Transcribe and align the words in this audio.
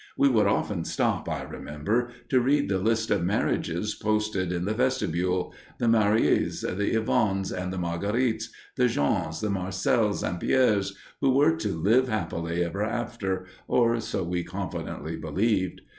We 0.17 0.29
would 0.29 0.47
often 0.47 0.83
stop, 0.83 1.29
I 1.29 1.43
remember, 1.43 2.09
to 2.29 2.41
read 2.41 2.69
the 2.69 2.79
list 2.79 3.11
of 3.11 3.23
marriages 3.23 3.93
posted 3.93 4.51
in 4.51 4.65
the 4.65 4.73
vestibule, 4.73 5.53
the 5.77 5.87
Maries, 5.87 6.61
the 6.61 6.95
Yvonnes, 6.95 7.51
and 7.51 7.71
the 7.71 7.77
Marguerites, 7.77 8.49
the 8.77 8.87
Jeans, 8.87 9.41
the 9.41 9.51
Marcels, 9.51 10.23
and 10.23 10.39
Pierres 10.39 10.95
who 11.19 11.29
were 11.35 11.55
to 11.57 11.77
"live 11.79 12.07
happily 12.09 12.63
ever 12.63 12.81
afterward," 12.83 13.45
or 13.67 13.99
so 13.99 14.23
we 14.23 14.43
confidently 14.43 15.17
believed. 15.17 15.81